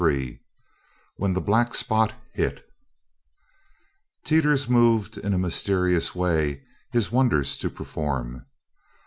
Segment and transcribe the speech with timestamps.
[0.01, 0.39] CHAPTER XXIII
[1.17, 2.67] WHEN THE BLACK SPOT HIT
[4.25, 8.47] Teeters moved in a mysterious way his wonders to perform.